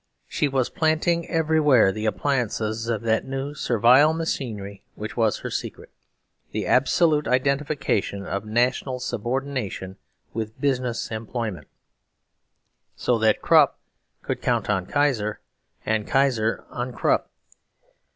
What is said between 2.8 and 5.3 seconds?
of that new servile machinery which